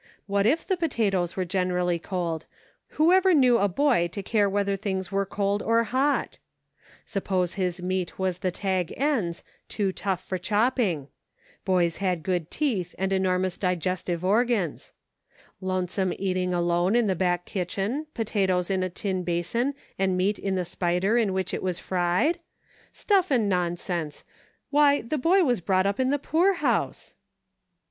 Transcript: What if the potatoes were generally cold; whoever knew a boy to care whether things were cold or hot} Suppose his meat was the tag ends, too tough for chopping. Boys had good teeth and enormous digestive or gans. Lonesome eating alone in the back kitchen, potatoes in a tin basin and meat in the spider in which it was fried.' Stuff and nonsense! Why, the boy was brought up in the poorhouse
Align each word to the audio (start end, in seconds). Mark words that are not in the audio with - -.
What 0.25 0.47
if 0.47 0.65
the 0.65 0.77
potatoes 0.77 1.35
were 1.35 1.45
generally 1.45 1.99
cold; 1.99 2.47
whoever 2.97 3.35
knew 3.35 3.59
a 3.59 3.67
boy 3.67 4.07
to 4.13 4.23
care 4.23 4.49
whether 4.49 4.75
things 4.75 5.11
were 5.11 5.27
cold 5.27 5.61
or 5.61 5.83
hot} 5.83 6.39
Suppose 7.05 7.53
his 7.53 7.83
meat 7.83 8.17
was 8.17 8.39
the 8.39 8.49
tag 8.49 8.91
ends, 8.97 9.43
too 9.69 9.91
tough 9.91 10.23
for 10.25 10.39
chopping. 10.39 11.07
Boys 11.65 11.97
had 11.97 12.23
good 12.23 12.49
teeth 12.49 12.95
and 12.97 13.13
enormous 13.13 13.59
digestive 13.59 14.25
or 14.25 14.43
gans. 14.43 14.91
Lonesome 15.61 16.13
eating 16.17 16.51
alone 16.51 16.95
in 16.95 17.05
the 17.05 17.13
back 17.13 17.45
kitchen, 17.45 18.07
potatoes 18.15 18.71
in 18.71 18.81
a 18.81 18.89
tin 18.89 19.21
basin 19.23 19.75
and 19.99 20.17
meat 20.17 20.39
in 20.39 20.55
the 20.55 20.65
spider 20.65 21.15
in 21.15 21.31
which 21.31 21.53
it 21.53 21.61
was 21.61 21.77
fried.' 21.77 22.39
Stuff 22.91 23.29
and 23.29 23.47
nonsense! 23.47 24.23
Why, 24.71 25.01
the 25.01 25.19
boy 25.19 25.43
was 25.43 25.61
brought 25.61 25.85
up 25.85 25.99
in 25.99 26.09
the 26.09 26.17
poorhouse 26.17 27.13